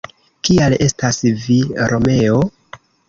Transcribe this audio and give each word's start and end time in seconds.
Kial 0.47 0.75
estas 0.85 1.19
vi 1.43 1.59
Romeo?». 1.93 2.41